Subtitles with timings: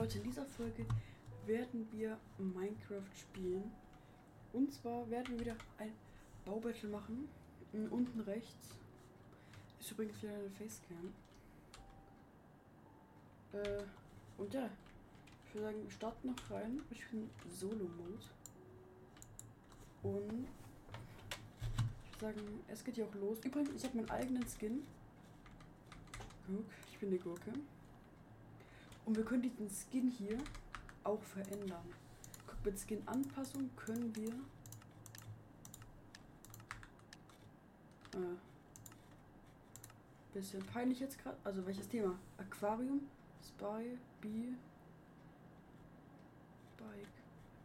[0.00, 0.86] Leute, in dieser Folge
[1.44, 3.70] werden wir Minecraft spielen.
[4.54, 5.92] Und zwar werden wir wieder ein
[6.46, 7.28] Baubattle machen.
[7.74, 8.78] Unten rechts
[9.78, 11.12] ist übrigens wieder eine Facecam.
[13.52, 13.82] Äh,
[14.38, 14.70] und ja,
[15.46, 16.80] ich würde sagen, wir starten noch rein.
[16.90, 18.24] Ich bin Solo-Mode.
[20.02, 20.46] Und
[22.06, 23.36] ich würde sagen, es geht hier auch los.
[23.44, 24.82] Übrigens, ich habe meinen eigenen Skin.
[26.46, 27.52] Guck, ich bin eine Gurke.
[29.04, 30.38] Und wir können diesen Skin hier
[31.04, 31.84] auch verändern.
[32.46, 34.30] Guck, mit Skin-Anpassung können wir.
[38.20, 38.36] Äh,
[40.32, 41.36] bisschen peinlich jetzt gerade.
[41.44, 42.18] Also welches Thema?
[42.38, 43.00] Aquarium,
[43.42, 44.54] Spy, Bee,
[46.76, 47.08] Bike.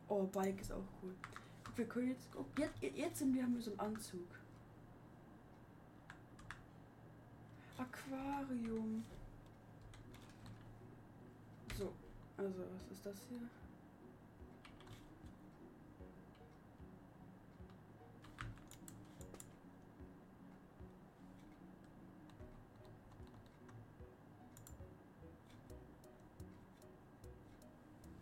[0.08, 1.14] Oh, Bike ist auch cool.
[1.64, 2.28] Guck, wir können jetzt.
[2.32, 4.28] Guck, jetzt, jetzt sind wir, haben wir so einen Anzug.
[7.78, 9.04] Aquarium.
[11.78, 11.92] So,
[12.38, 13.40] also was ist das hier?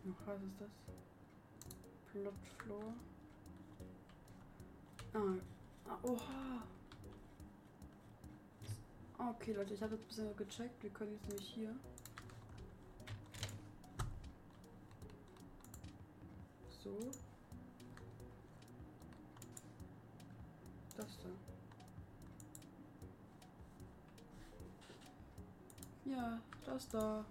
[0.05, 0.70] Noch was ist das?
[2.11, 2.94] Plot Floor.
[5.14, 5.20] Ah,
[5.89, 6.64] ah oha.
[9.17, 10.83] Okay, Leute, ich habe jetzt ein bisschen gecheckt.
[10.83, 11.75] Wir können jetzt nämlich hier.
[16.84, 16.89] So.
[20.98, 21.30] Das da.
[26.04, 27.26] Ja, das da.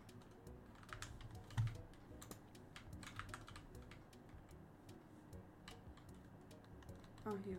[7.27, 7.59] Ah, hier.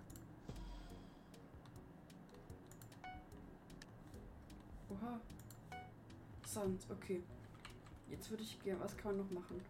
[4.90, 5.20] Oha.
[6.44, 7.22] Sand, okay.
[8.10, 8.82] Jetzt würde ich gerne.
[8.82, 9.62] Was kann man noch machen?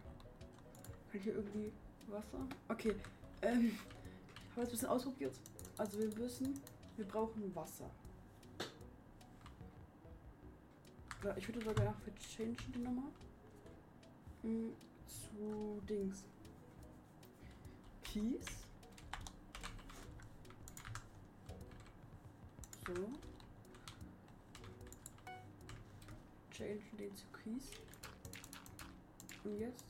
[1.12, 1.70] Kann hier irgendwie
[2.08, 2.46] Wasser?
[2.68, 2.94] Okay.
[3.42, 3.78] Ähm.
[4.50, 5.34] Habe jetzt ein bisschen ausprobiert.
[5.76, 6.60] Also wir wissen,
[6.96, 7.90] wir brauchen Wasser.
[11.36, 13.10] Ich würde sogar für change die Nummer.
[14.42, 14.72] Hm,
[15.06, 16.22] Zu Dings.
[18.04, 18.44] Kies.
[22.86, 22.94] So.
[26.52, 27.70] Change den zu Kies.
[29.42, 29.84] Und jetzt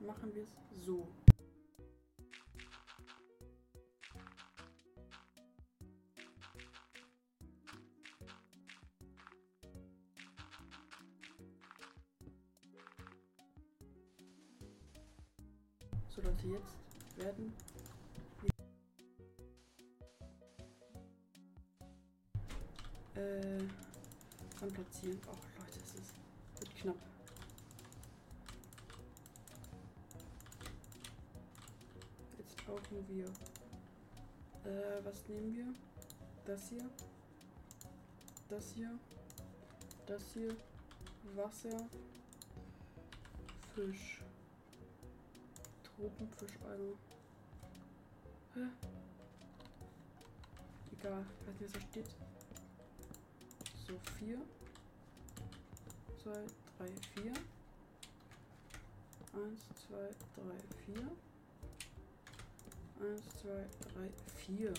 [0.00, 1.08] machen wir es so.
[16.08, 16.76] So Leute, jetzt
[17.16, 17.52] werden
[18.42, 18.50] wir
[23.22, 23.62] äh,
[24.72, 25.20] platzieren.
[25.26, 26.14] Oh Leute, es ist
[26.58, 27.07] wird knapp.
[32.88, 33.26] Brauchen wir.
[34.64, 35.74] Äh, was nehmen wir?
[36.46, 36.88] Das hier.
[38.48, 38.98] Das hier.
[40.06, 40.56] Das hier.
[41.34, 41.86] Wasser.
[43.74, 44.22] Fisch.
[45.82, 46.96] Tropenfischeimer.
[48.54, 48.68] Hä?
[50.92, 52.16] Egal, ich weiß nicht, was da steht.
[53.86, 54.38] So, vier.
[56.22, 56.46] Zwei,
[56.78, 57.32] drei, vier.
[59.34, 61.27] Eins, zwei, drei, vier.
[63.00, 63.64] Eins, zwei,
[63.94, 64.74] drei, vier.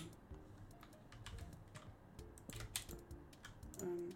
[3.82, 4.14] Ähm.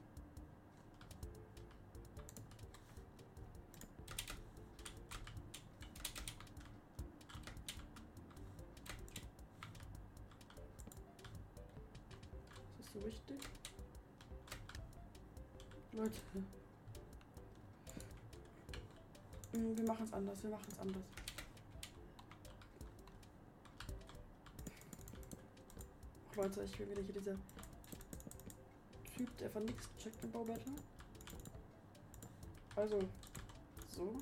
[12.79, 13.41] Ist das so richtig?
[15.93, 16.13] Leute.
[19.53, 21.24] Mm, Wir machen es anders, wir machen es anders.
[26.37, 27.37] Leute, ich will wieder hier dieser
[29.17, 30.73] Typ, der von nichts checkt im Baubattle.
[32.77, 33.01] Also,
[33.89, 34.17] so.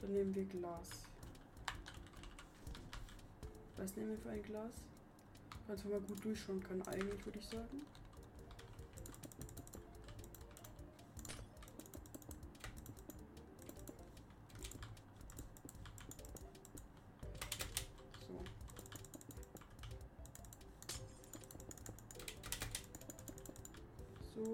[0.00, 0.88] Dann nehmen wir Glas.
[3.76, 4.72] Was nehmen wir für ein Glas?
[5.66, 7.82] Falls wir mal gut durchschauen können, eigentlich würde ich sagen.
[18.26, 18.44] So.
[24.46, 24.52] So.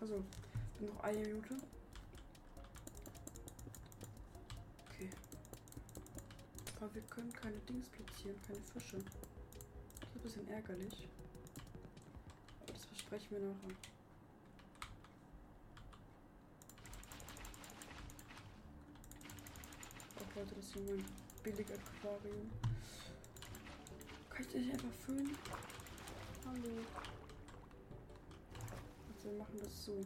[0.00, 0.24] Also,
[0.80, 1.56] noch eine Minute.
[4.86, 5.10] Okay.
[6.80, 8.96] Aber wir können keine Dings platzieren, keine Fische.
[8.96, 11.06] Das ist ein bisschen ärgerlich.
[12.62, 13.93] Aber das versprechen wir nachher.
[20.44, 21.04] Leute, das ist hier mein
[21.42, 22.50] billig Aquarium.
[24.28, 25.30] Kann ich das einfach füllen?
[26.44, 26.84] Hallo.
[29.08, 30.00] Also wir machen das so.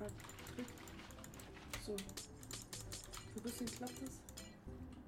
[0.00, 0.06] Ah,
[0.56, 0.66] Trick.
[1.84, 1.96] So.
[1.96, 2.02] So
[3.36, 4.20] ein bisschen klappt es.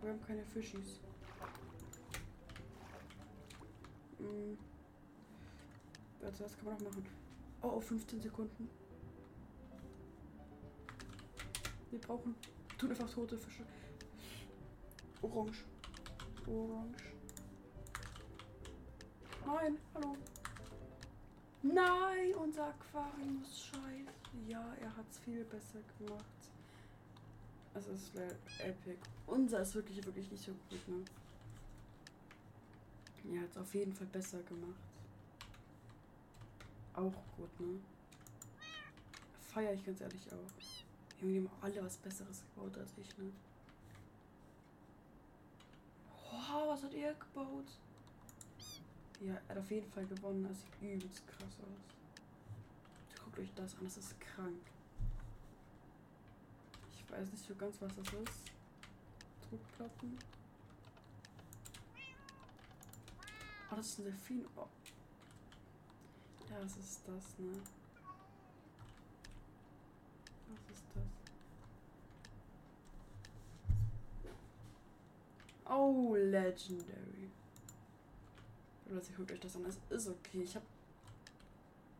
[0.02, 1.00] Wir haben keine Fischis.
[4.18, 4.58] Hm.
[6.20, 7.06] Warte, das kann man noch machen.
[7.62, 8.68] Oh, auf 15 Sekunden.
[11.96, 12.34] Wir brauchen.
[12.76, 13.64] Tun einfach tote Fische.
[15.22, 15.64] Orange.
[16.46, 17.04] Orange.
[19.46, 20.16] Nein, hallo.
[21.62, 24.12] Nein, unser Aquarium ist scheiße.
[24.46, 26.26] Ja, er hat es viel besser gemacht.
[27.72, 28.14] Es ist
[28.58, 28.98] epic.
[29.26, 31.02] Unser ist wirklich, wirklich nicht so gut, ne?
[33.32, 34.84] Er hat es auf jeden Fall besser gemacht.
[36.92, 37.80] Auch gut, ne?
[39.40, 40.85] Feiere ich ganz ehrlich auch.
[41.20, 43.32] Die haben alle was Besseres gebaut als ich, ne?
[46.30, 47.78] Wow, was hat er gebaut?
[49.20, 50.46] Ja, er hat auf jeden Fall gewonnen.
[50.46, 53.24] Das sieht übelst krass aus.
[53.24, 54.60] Guckt euch das an, das ist krank.
[56.92, 58.52] Ich weiß nicht so ganz, was das ist.
[59.48, 60.18] Druckplatten.
[63.70, 64.46] Oh, das ist ein Delfin.
[64.56, 64.66] Oh.
[66.50, 67.52] Ja, was ist das, ne?
[70.48, 71.02] Was ist das?
[75.88, 77.30] Oh, Legendary.
[78.90, 79.66] Leute, guckt euch das an.
[79.66, 80.42] Es ist okay.
[80.42, 80.62] Ich hab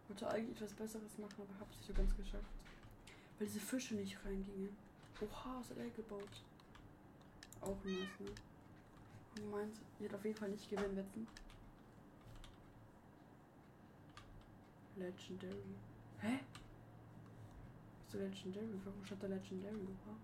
[0.09, 2.51] wollte eigentlich etwas Besseres machen, aber hab's nicht so ganz geschafft.
[3.39, 4.77] Weil diese Fische nicht reingingen.
[5.21, 6.43] Oha, hat er gebaut?
[7.61, 8.31] Auch nice, ne?
[9.37, 11.29] Und du meinst, ihr auf jeden Fall nicht gewinnen wetten.
[14.97, 15.77] Legendary.
[16.23, 16.41] Hä?
[18.07, 18.81] Wieso Legendary?
[18.85, 19.77] Warum stand da Legendary?
[19.77, 20.17] Oha.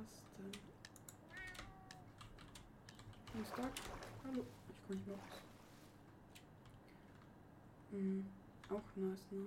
[0.00, 0.52] Was denn?
[3.34, 3.70] Ein?
[4.24, 4.44] Hallo.
[4.68, 5.42] Ich komme nicht mehr raus.
[7.90, 8.26] Mhm.
[8.70, 9.46] Auch nice, ne?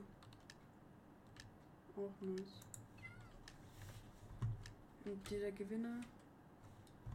[1.96, 2.62] Auch nice.
[5.06, 6.02] Und der Gewinner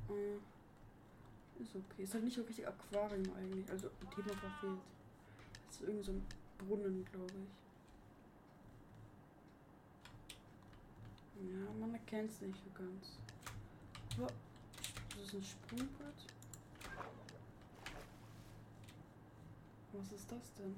[0.08, 2.02] äh, ist okay.
[2.02, 3.70] Ist halt nicht so richtig Aquarium eigentlich.
[3.70, 4.80] Also ein Thema verfehlt.
[5.66, 6.26] Das ist irgend so ein
[6.58, 7.67] Brunnen, glaube ich.
[11.50, 13.18] Ja, man erkennt es nicht so ganz.
[14.16, 14.26] Aber
[15.10, 16.26] das ist ein Sprungbrett.
[19.92, 20.76] Was ist das denn?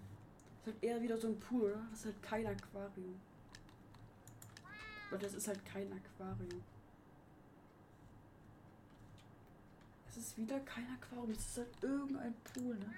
[0.58, 1.82] Das ist halt eher wieder so ein Pool, oder?
[1.90, 3.20] Das ist halt kein Aquarium.
[5.10, 6.62] Weil das ist halt kein Aquarium.
[10.08, 12.94] Es ist wieder kein Aquarium, es ist halt irgendein Pool, ne?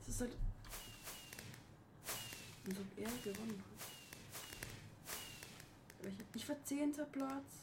[0.00, 0.36] Es ist halt.
[2.66, 3.90] Als ob er gewonnen hat.
[6.02, 7.60] Ich, ich war zehnter Platz.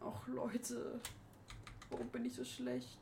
[0.00, 1.00] Ach Leute,
[1.90, 2.98] warum bin ich so schlecht?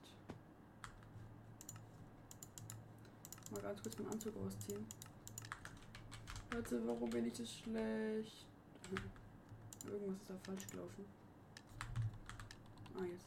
[3.50, 4.86] Mal ganz kurz meinen Anzug ausziehen.
[6.52, 8.46] Leute, warum bin ich so schlecht?
[9.86, 11.04] Irgendwas ist da falsch gelaufen.
[12.94, 13.26] Ah, jetzt.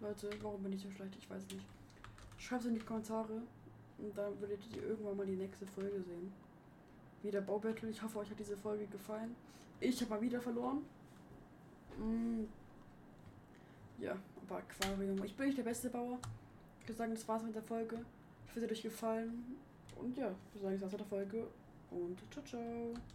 [0.00, 1.14] Leute, warum bin ich so schlecht?
[1.16, 1.64] Ich weiß nicht.
[2.40, 3.42] Schreibt es in die Kommentare
[3.98, 6.32] und dann würdet ihr irgendwann mal die nächste Folge sehen.
[7.22, 7.90] Wieder Baubattle.
[7.90, 9.36] Ich hoffe, euch hat diese Folge gefallen.
[9.78, 10.78] Ich habe mal wieder verloren.
[11.98, 12.44] Mm.
[13.98, 15.22] Ja, aber Aquarium.
[15.22, 16.18] Ich bin nicht der beste Bauer.
[16.80, 17.96] Ich würde sagen, das war's mit der Folge.
[17.96, 19.56] Ich hoffe, es hat euch gefallen.
[19.96, 21.46] Und ja, ich würde sagen, das war's mit der Folge.
[21.90, 22.94] Und ciao, ciao.